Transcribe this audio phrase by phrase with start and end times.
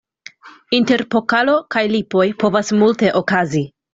[0.77, 3.65] Inter pokalo kaj lipoj povas multe okazi.